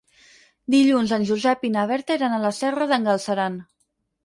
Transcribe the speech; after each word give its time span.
Dilluns 0.75 1.13
en 1.17 1.25
Josep 1.33 1.67
i 1.69 1.71
na 1.75 1.85
Berta 1.93 2.19
iran 2.21 2.39
a 2.39 2.41
la 2.47 2.55
Serra 2.63 2.91
d'en 2.95 3.09
Galceran. 3.13 3.63